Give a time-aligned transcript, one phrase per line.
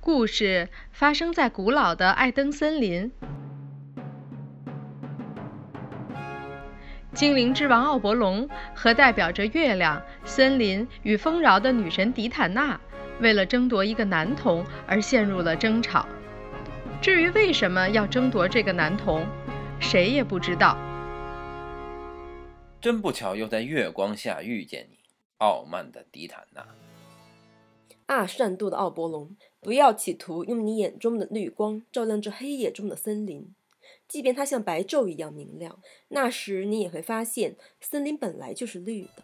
[0.00, 3.12] 故事发生在古老的艾登森林。
[7.12, 12.80] 精灵之王奥伯龙和代表着月亮、森林与丰饶的女神迪坦娜，
[13.20, 16.06] 为了争夺一个男童而陷入了争吵。
[17.02, 19.26] 至于为什么要争夺这个男童，
[19.80, 20.78] 谁也不知道。
[22.80, 24.98] 真不巧，又在月光下遇见你，
[25.38, 26.64] 傲慢的迪坦娜。
[28.10, 33.54] 啊，善妒的奥伯龙，不要企图用你眼中的绿光照亮这黑夜中的森林。
[34.08, 39.22] 即便它像白昼一样明亮，那时你也会发现，森林本来就是绿的。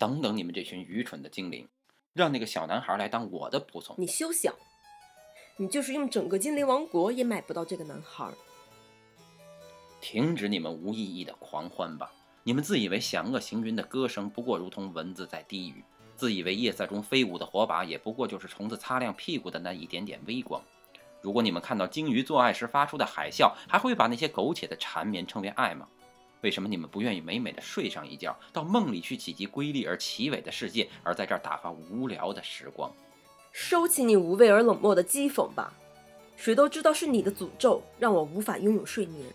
[0.00, 1.68] 等等，你们这群愚蠢的精灵，
[2.12, 3.94] 让那个小男孩来当我的仆从。
[3.96, 4.52] 你休想！
[5.58, 8.28] 你就是用整个精灵王国也买不到这个男孩。
[10.00, 12.12] 停止你们无意义的狂欢吧！
[12.42, 15.84] 你们自以为响恶行云的歌声，不过如同蚊子在低语；
[16.18, 20.60] 自以为夜色中飞舞的火把，也不过就是虫子擦亮屁股的那一点点微光。
[21.22, 25.88] 如果你们看到鲸鱼做爱时发出的海啸，还会把那些苟且的缠绵称为爱吗？
[26.40, 32.92] 为什么你们不愿意美美的睡上一觉，到梦里去企及瑰丽而奇伟的世界，而在这儿打发无聊的时光？
[33.52, 35.72] 收起你无畏而冷漠的讥讽吧！
[36.36, 39.26] 谁都知道是你的诅咒让我无法拥有睡眠，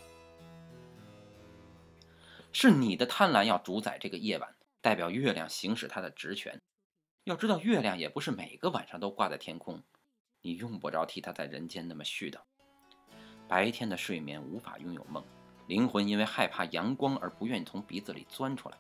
[2.54, 6.62] 是你的贪婪要主宰这个夜晚，代表月亮行使它的职权。
[7.26, 9.82] 要知道，月亮也不是每个晚上都挂在天空。
[10.42, 12.38] 你用不着替他在人间那么絮叨。
[13.48, 15.24] 白天的睡眠无法拥有梦，
[15.68, 18.78] 灵魂因为害怕阳光而不愿意从鼻子里钻出来。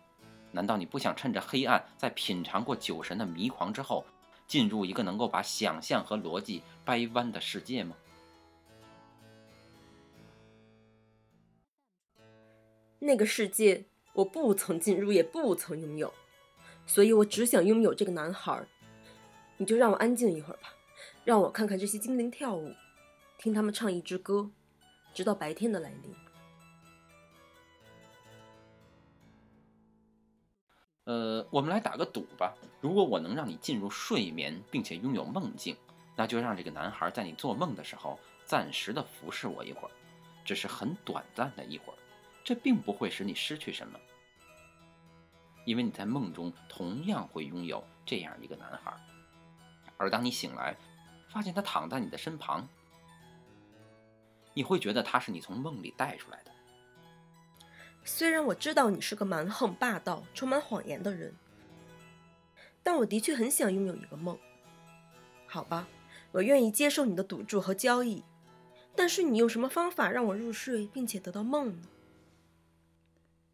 [0.52, 4.06] 难道你不想趁着黑暗，在品尝过酒神的迷狂之后，
[4.46, 7.96] 进入一个能够把想象和逻辑掰弯的世界吗？
[13.00, 16.14] 那个世界我不曾进入，也不曾拥有，
[16.86, 18.66] 所以我只想拥有这个男孩。
[19.58, 20.74] 你就让我安静一会儿吧。
[21.24, 22.74] 让我看看这些精灵跳舞，
[23.38, 24.50] 听他们唱一支歌，
[25.14, 26.16] 直到白天的来临。
[31.06, 32.54] 呃，我们来打个赌吧。
[32.82, 35.78] 如果我能让你进入睡眠，并且拥有梦境，
[36.16, 39.92] 那就让这个男孩在你做梦的时候暂时的服侍我一会儿，
[40.44, 41.96] 只是很短暂的一会儿。
[42.44, 44.00] 这并不会使你失去什么，
[45.66, 48.94] 因为你在梦中同样会拥有这样一个男孩，
[49.98, 50.76] 而当你醒来。
[51.30, 52.70] 发现他躺在你的身旁，
[54.54, 56.52] 你会觉得他是你从梦里带出来的。
[58.04, 61.34] 虽然我知道你是个蛮横霸道、充满谎言的人，
[62.84, 64.38] 但我的确很想拥有一个梦。
[65.48, 65.88] 好吧，
[66.32, 68.24] 我愿意接受你的赌注和交易，
[68.96, 71.88] 但是你用什么方法让我入睡并且得到梦呢？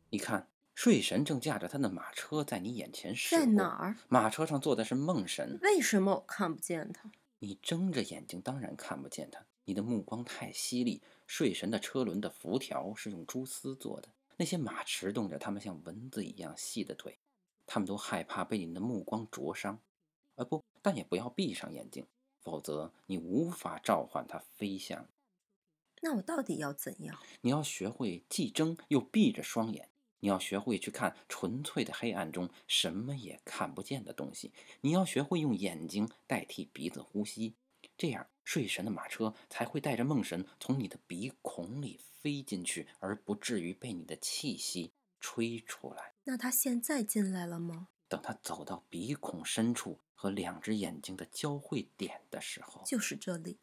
[0.09, 0.49] 你看，
[0.81, 3.97] 睡神正驾着他的马车在你眼前驶在哪儿？
[4.07, 5.59] 马车上坐的是梦神。
[5.61, 7.11] 为什么我看不见他？
[7.39, 9.45] 你睁着眼睛，当然看不见他。
[9.65, 11.01] 你的目光太犀利。
[11.27, 14.07] 睡神的车轮的辐条是用蛛丝做的，
[14.37, 17.19] 那些马驰动着它们像蚊子一样细的腿，
[17.65, 19.77] 他们都害怕被你的目光灼伤。
[20.35, 22.07] 啊，不，但也不要闭上眼睛，
[22.39, 25.05] 否则你无法召唤它飞向。
[26.01, 27.19] 那我到底要怎样？
[27.41, 29.89] 你要学会既睁又闭着双眼。
[30.19, 34.51] 你要学会去看纯粹的黑暗中什么也看不见的东西。
[34.81, 37.55] 你要学会用眼睛代替鼻子呼吸，
[37.97, 46.13] 这样睡神的马车才会带着梦神从你的鼻孔里飞进去，而不至于被你的气息吹出来。
[46.23, 47.87] 那他现在进来了吗？
[48.07, 53.59] 等他走到鼻孔深处和两只眼睛的交汇点的时候，就是这里，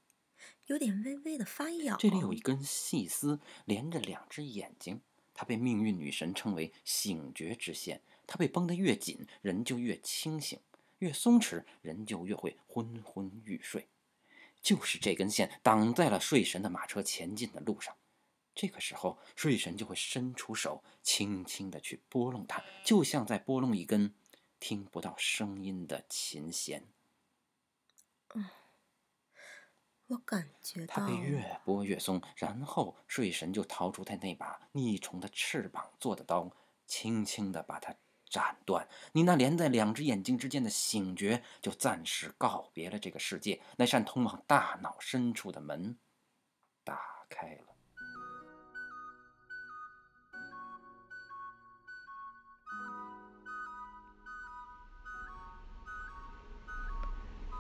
[0.67, 1.99] 有点微微的发痒。
[1.99, 5.01] 这里有一根细丝连着两只眼睛。
[5.37, 10.59] 它被命运女神称为醒觉之线，它被绷得越紧，人就越清醒；
[10.99, 13.87] 越松弛，人就越会昏昏欲睡。
[14.63, 17.95] 就是这根线挡在了睡神的马车前进的路上。
[18.55, 24.15] 这个时候，睡神就会伸出手，轻轻地去拨弄它，就像在拨弄一根
[24.59, 26.83] 听不到声音的琴弦。
[30.09, 36.51] 我感觉到他被越拨越松，然后睡神就掏出他那把逆虫的翅膀做的刀，
[36.87, 37.95] 轻轻的把它
[38.29, 38.89] 斩断。
[39.13, 45.99] 你那连在两只眼睛之间的醒觉就暂时告别了这个世界，那扇通往大脑深处的门
[46.85, 47.76] 打开了。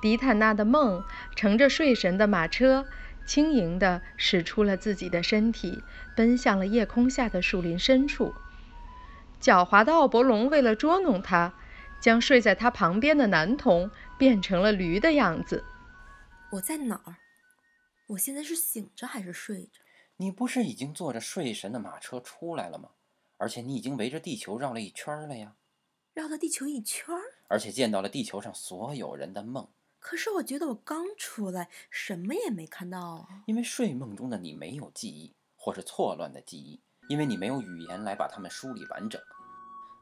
[0.06, 1.02] 迪坦娜的梦
[1.34, 2.86] 乘着睡神的马车，
[3.26, 5.82] 轻盈地驶出了自己的身体，
[6.14, 8.32] 奔向了夜空下的树林深处。
[9.40, 11.52] 狡猾的奥伯龙为了捉弄他，
[12.00, 15.64] 将睡在他旁边的男童变成了驴的样子。
[16.52, 17.16] 我在哪儿？
[18.10, 19.80] 我现在是醒着还是睡着？
[20.18, 22.90] 你不是已经坐着睡神的马车出来了吗？
[23.38, 25.56] 而且你已经围着地球绕了一圈了呀，
[26.14, 27.12] 绕了地球一圈。
[27.48, 29.68] 而且见到了地球上所有人的梦。
[30.08, 33.42] 可是我觉得我刚出来，什么也没看到啊。
[33.44, 39.20] 因为睡梦中的你没有记忆，或是错乱的记忆，因为你没有语言来把它们梳理完整。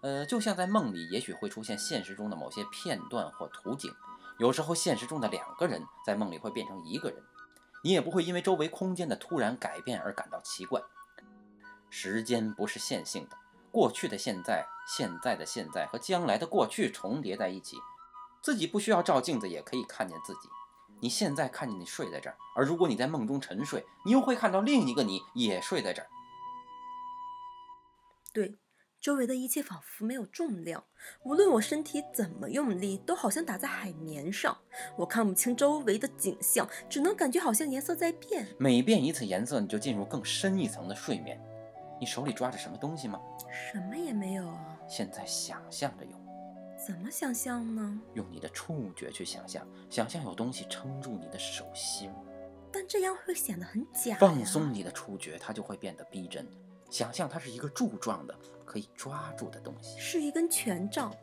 [0.03, 3.91] 呃，就像在梦里，也许会出现现实中的某些片段或图景。
[4.39, 7.23] 有时候，现实中的两个人在梦里会变成一个人，
[7.83, 10.83] 你也不会因为周围空间的突然改变而感到奇怪。
[11.89, 13.39] 时间不是线性的，
[13.73, 17.79] 过去的现在、现在的现在和将来的过去重叠在一起。
[18.45, 20.51] 自己不需要照镜子也可以看见自己。
[21.01, 26.09] 你现在看见你睡在这儿，而如果你在梦中沉睡，你又会看到另一个你也睡在这儿。
[28.35, 28.55] 对，
[29.01, 30.85] 周围的一切仿佛没有重量，
[31.23, 34.55] 无论我身体怎么用力，都好像打在海绵上。
[34.97, 38.47] 我看不清周围的景象，只能感觉好像颜色在变。
[38.59, 41.43] 每变一次颜色，你就进入更深一层的睡眠。
[41.99, 43.19] 你手里抓着什么东西吗？
[43.73, 44.79] 什么也没有啊。
[44.87, 46.13] 现在想象着有。
[46.87, 48.01] 怎么想象呢？
[48.13, 52.11] 用你的触觉去想象，想象有东西撑住你的手心。
[52.71, 54.17] 但这样会显得很假。
[54.19, 56.47] 放松你的触觉，它就会变得逼真。
[56.91, 59.99] 想象它是一个柱状的，可以抓住的东西。
[59.99, 61.15] 是一根权杖，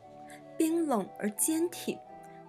[0.58, 1.96] 冰冷而坚挺，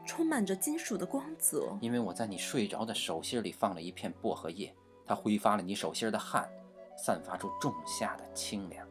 [0.08, 1.78] 充满着金属的光泽。
[1.82, 4.74] 因为我在你睡着的手心里放了一片薄荷叶，
[5.06, 6.50] 它挥发了你手心的汗，
[6.98, 8.88] 散发出仲夏的清凉。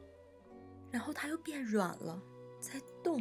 [0.91, 2.23] 然后它又变软了，
[2.61, 3.21] 在动。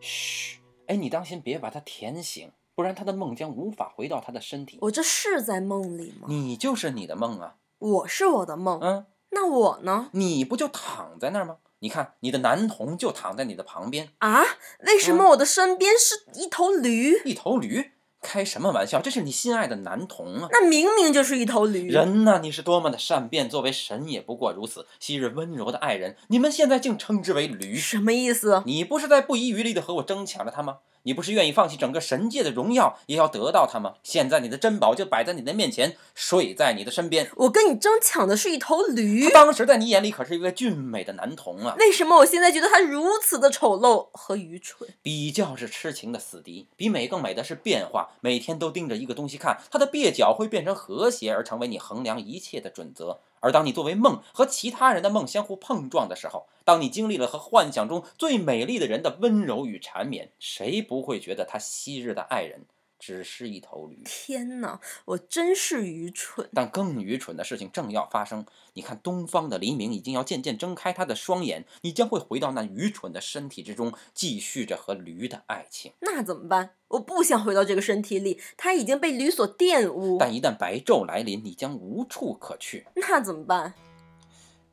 [0.00, 4.78] 嘘，哎，你当心别把他甜醒，不然他的梦将无法回到他的身体。
[4.82, 6.26] 我这是在梦里吗？
[6.28, 7.56] 你就是你的梦啊！
[7.78, 8.78] 我是我的梦。
[8.80, 10.10] 嗯，那我呢？
[10.12, 11.58] 你不就躺在那儿吗？
[11.80, 14.42] 你看，你的男童就躺在你的旁边啊？
[14.80, 17.20] 为什么我的身边是一头驴？
[17.24, 17.92] 一头驴？
[18.20, 19.00] 开什么玩笑？
[19.00, 20.48] 这是你心爱的男童啊！
[20.50, 21.88] 那明明就是一头驴。
[21.88, 24.86] 人呐，你是多么的善变，作为神也不过如此。
[24.98, 27.76] 昔日温柔的爱人，你们现在竟称之为驴？
[27.76, 28.62] 什么意思？
[28.66, 30.78] 你不是在不遗余力的和我争抢着他吗？
[31.04, 33.94] 你不是愿意放弃整个神界的荣耀，也要得到它吗？
[34.02, 37.30] 现在你的珍宝就摆在你的面前，睡在你的身边。
[37.36, 39.24] 我跟你争抢的是一头驴。
[39.24, 41.74] 他当时在你眼里可是一个俊美的男童啊！
[41.78, 44.88] 为什么我现在觉得他如此的丑陋和愚蠢？
[45.02, 48.10] 比较是痴情的死敌，比美更美的是变化。
[48.20, 53.20] 每天都盯着一个东西看，他的蹩脚会变成和谐，而成为你衡量一切的准则。
[53.40, 62.66] 而当你作为梦和其他人的梦相互碰撞的时候，当你经历了和幻想中最美丽的人的温柔与缠绵，谁不会觉得他昔日的爱人
[62.98, 64.02] 只是一头驴？
[64.04, 66.48] 天哪，我真是愚蠢！
[66.52, 68.44] 但更愚蠢的事情正要发生。
[68.74, 75.92] 你看，东方的黎明已经要渐渐睁开他的双眼，你将会回到那愚蠢的身体之中，继续着和驴的爱情。
[76.00, 76.74] 那怎么办？
[76.88, 80.16] 我不想回到这个身体里，它已经被驴所玷污。
[80.18, 82.86] 但一旦白昼来临，你将无处可去。
[82.94, 83.74] 那怎么办？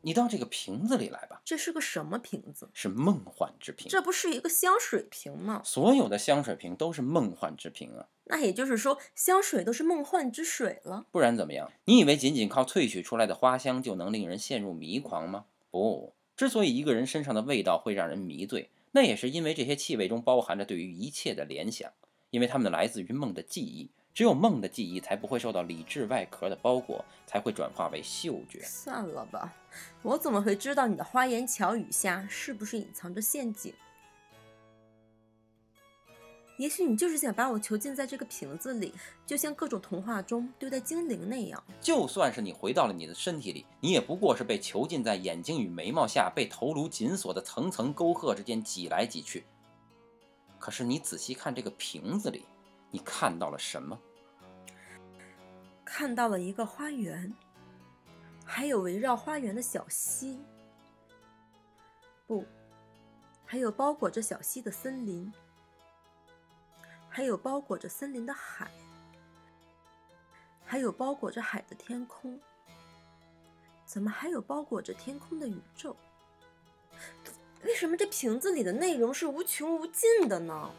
[0.01, 1.41] 你到这个瓶子里来吧。
[1.43, 2.69] 这是个什么瓶子？
[2.73, 3.87] 是梦幻之瓶。
[3.89, 5.61] 这不是一个香水瓶吗？
[5.65, 8.05] 所有的香水瓶都是梦幻之瓶啊。
[8.25, 11.05] 那也就是说，香水都是梦幻之水了。
[11.11, 11.71] 不然怎么样？
[11.85, 15.45] 你以为仅仅靠萃取出来的花香就能令人陷入迷狂吗？
[15.69, 21.91] 不，之所以一个人身上的味道会让人迷醉，那也是因为这些气味中包含着对于一切的联想。
[22.31, 28.59] 因为它们来自于梦的记忆，只有梦的记忆才不会受到理智外壳的包裹，才会转化为嗅觉。
[28.61, 29.53] 算了吧，
[30.01, 33.73] 我怎么会知道你的花言巧语下是不是隐藏着陷阱？
[36.57, 38.93] 也许你就是想把我囚禁在这个瓶子里，
[39.25, 41.61] 就像各种童话中对待精灵那样。
[41.81, 49.45] 就算是你回到了你的身体里，你也不过是被囚禁在眼睛与眉毛下，被头颅紧锁的层层沟壑之间挤来挤去。
[50.57, 52.45] 可是你仔细看这个瓶子里，
[52.89, 53.99] 你看到了什么？
[55.83, 57.31] 看到了一个花园，
[58.45, 60.39] 还有围绕花园的小溪。
[62.25, 62.43] 不，
[63.43, 65.31] 还有包裹着小溪的森林。
[67.15, 68.69] 还有包裹着森林的海，
[70.65, 72.37] 还有包裹着海的天空，
[73.85, 75.95] 怎么还有包裹着天空的宇宙？
[77.63, 80.69] 为什么这瓶子里的内容是无穷无尽的呢？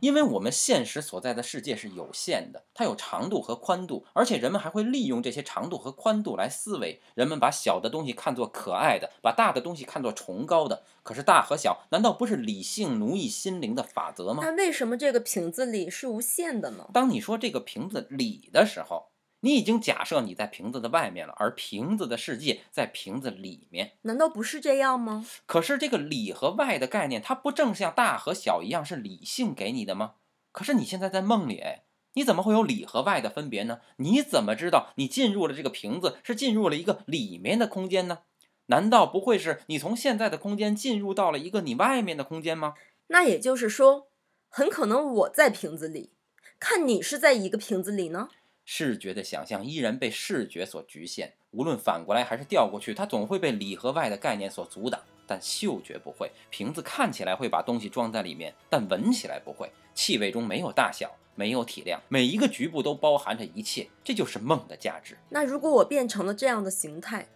[0.00, 7.00] 因为我们现实所在的世界是有限的，它有长度和宽度，而且人们还会利用这些长度和宽度来思维。
[7.14, 10.82] 人们把小的东西看作可爱的，把大的东西看作崇高的。
[11.02, 14.42] 可是大和小，难道不是理性奴役心灵的法则吗？
[14.42, 16.88] 那为什么这个瓶子里是无限的呢？
[16.92, 23.92] 当你说这个瓶子里的时候，你已经假设你在瓶子的外面了，而瓶子的世界在瓶子里面。
[24.02, 25.24] 难道不是这样吗？
[25.46, 30.14] 可是这个里和外的概念，它不正像大和小一样是理性给你的吗？
[30.52, 33.80] 可是你现在在梦里，哎，你怎么会有里和外的分别呢？
[33.96, 38.18] 你怎么知道你进入了这个瓶子是进入了一个里面的空间呢？
[38.66, 42.74] 难道不会是你从现在的空间进入到了一个你外面的空间吗？
[43.06, 44.08] 那也就是说，
[44.48, 46.12] 很可能我在瓶子里，
[46.58, 48.28] 看你是在一个瓶子里呢。
[48.72, 55.00] 视觉的想象依然被视觉所局限，无论反过来还是调过去，它总会被里和外的概念所阻挡。
[55.26, 59.68] 但嗅觉不会，瓶子看起来会把东西装在里面，但闻起来不会。
[59.92, 65.18] 气味中没有大小，没有体量，每一个局部都包含着一切，这就是梦的价值。
[65.30, 67.26] 那如果我变成了这样的形态，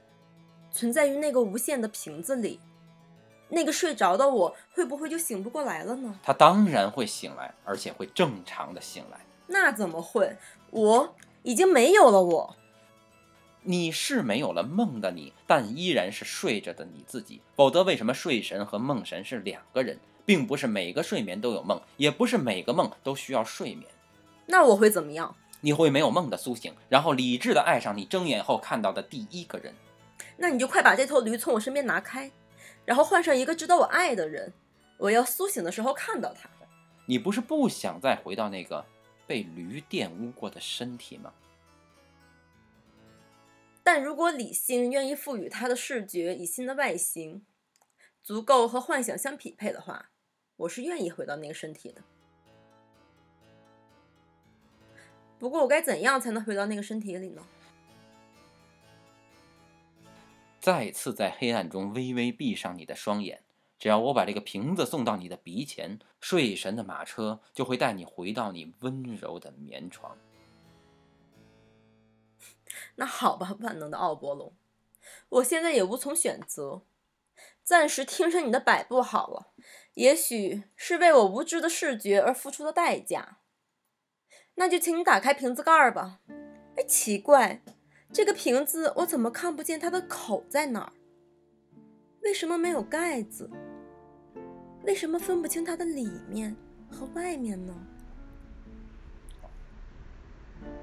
[0.71, 2.61] 存在于那个无限的瓶子里，
[3.49, 6.17] 那个睡着的我会不会就醒不过来了呢？
[6.23, 9.19] 他当然会醒来，而且会正常的醒来。
[9.49, 10.37] 那怎么会？
[10.75, 11.15] 我
[11.45, 12.57] 已经没有了我。
[13.63, 17.41] 你是没有了梦的你，但依然是睡着的你自己。
[17.55, 23.87] 否则，为什么睡神和梦神是两个人，并不是每个睡眠都有梦，也不是每个梦都需要睡眠？
[24.47, 25.37] 那我会怎么样？
[25.61, 29.73] 你会没有梦的苏醒，然后理智的爱上你睁眼后看到的第一个人。
[30.37, 32.33] 那你就快把这头驴从我身边拿开，
[32.85, 34.53] 然后换上一个值得我爱的人。
[34.99, 36.51] 我要苏醒的时候看到他。
[37.07, 38.85] 你不是不想再回到那个？
[39.27, 41.33] 被驴玷污过的身体吗？
[43.83, 47.45] 但如果理性愿意赋予它的视觉以新的外形，
[48.23, 50.11] 足够和幻想相匹配的话，
[50.57, 52.03] 我是愿意回到那个身体的。
[55.39, 57.47] 不过，我该怎样才能回到那个身体里呢？
[60.59, 63.44] 再次在黑暗中微微闭上你的双眼。
[63.85, 70.17] 只要我把这个瓶子送到你的鼻前，睡神的马车就会带你回到你温柔的棉床。
[72.97, 74.55] 那好吧，万能的奥伯龙，
[75.29, 76.81] 我现在也无从选择，
[77.63, 79.53] 暂时听上你的摆布好了。
[79.93, 83.41] 也许是为我无知的视觉而付出的代价。
[84.55, 86.21] 那就请你打开瓶子盖儿吧。
[86.79, 87.63] 哎，奇怪，
[88.11, 90.93] 这个瓶子我怎么看不见它的口在哪儿？
[92.23, 93.51] 为什么没有盖子？
[94.85, 96.55] 为什么分不清它的里面
[96.91, 97.75] 和外面呢？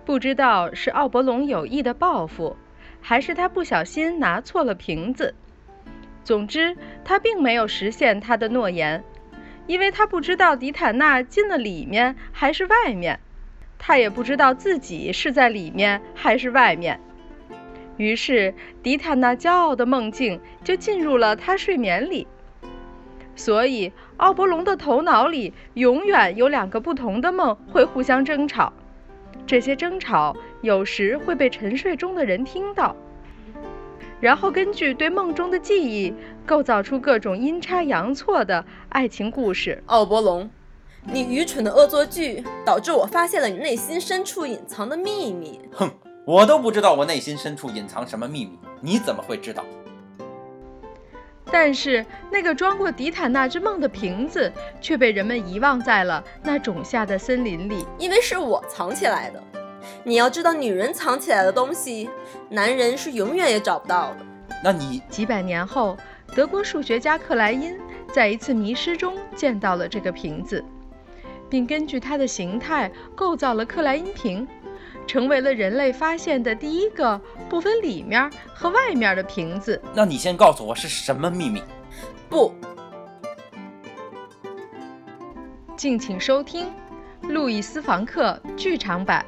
[0.03, 2.57] 不知道是奥伯龙有意的报复，
[2.99, 5.33] 还是他不小心拿错了瓶子。
[6.23, 9.03] 总之，他并没有实现他的诺言，
[9.67, 13.19] 因为他不知道迪坦娜进了里面还是外面，
[13.77, 16.99] 他也不知道自己是在里面还是外面。
[17.97, 22.27] 于是，迪坦娜骄傲的梦境就进入了他睡眠里。
[23.35, 28.71] 所以，奥伯龙的头脑里永远有两个不同的梦会互相争吵，
[29.47, 32.95] 这些争吵有时会被沉睡中的人听到，
[34.19, 36.13] 然后根据对梦中的记忆，
[36.45, 39.81] 构造出各种阴差阳错的爱情故事。
[39.87, 40.47] 奥伯龙，
[41.05, 45.59] 你愚蠢的恶作剧导致我发现了你内心深处隐藏的秘密。
[45.71, 45.89] 哼，
[46.25, 49.63] 我都不知道我内心深处隐藏什么秘密，你怎么会知道？
[51.51, 59.43] 但是，那个装过迪坦娜之梦的瓶子却被人们遗忘在了那种下的森林里，因为是我藏起来的。
[60.03, 62.09] 你要知道，女人藏起来的东西，
[62.49, 64.17] 男人是永远也找不到的。
[64.63, 65.97] 那你几百年后，
[66.33, 67.77] 德国数学家克莱因
[68.13, 70.63] 在一次迷失中见到了这个瓶子，
[71.49, 74.47] 并根据它的形态构造了克莱因瓶。
[75.11, 79.81] 成为了人类发现的第一个不分里面和外面的瓶子。
[79.93, 81.61] 那你先告诉我是什么秘密？
[82.29, 82.55] 不，
[85.75, 86.71] 敬请收听
[87.27, 89.25] 《路易斯·房克》剧场版。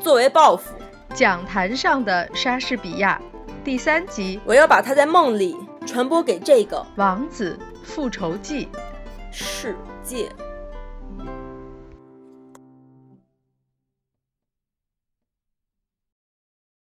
[0.00, 0.72] 作为报复，
[1.12, 3.20] 讲坛上的莎士比亚
[3.62, 4.40] 第三集。
[4.46, 5.54] 我要把他在梦里
[5.86, 8.70] 传播给这个王子复仇记
[9.30, 10.30] 世界。